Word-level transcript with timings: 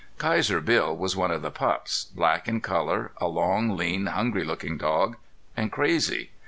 Kaiser 0.17 0.61
Bill 0.61 0.97
was 0.97 1.15
one 1.15 1.29
of 1.29 1.43
the 1.43 1.51
pups, 1.51 2.05
black 2.05 2.47
in 2.47 2.59
color, 2.59 3.11
a 3.17 3.27
long, 3.27 3.77
lean, 3.77 4.07
hungry 4.07 4.43
looking 4.43 4.75
dog, 4.75 5.15
and 5.55 5.71
crazy. 5.71 6.31